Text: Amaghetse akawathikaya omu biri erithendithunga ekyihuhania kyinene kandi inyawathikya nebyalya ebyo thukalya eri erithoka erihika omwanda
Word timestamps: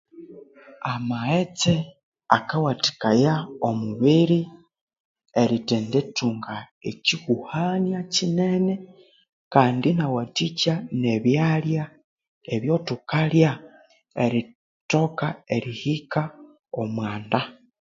Amaghetse 0.93 1.73
akawathikaya 2.37 3.33
omu 3.67 3.89
biri 4.01 4.41
erithendithunga 5.41 6.55
ekyihuhania 6.89 7.99
kyinene 8.13 8.73
kandi 9.53 9.85
inyawathikya 9.91 10.73
nebyalya 11.01 11.83
ebyo 12.53 12.75
thukalya 12.87 13.51
eri 14.23 14.41
erithoka 14.49 15.27
erihika 15.55 16.21
omwanda 16.81 17.39